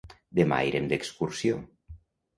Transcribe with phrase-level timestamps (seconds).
[0.37, 1.63] Demà irem d'excursió.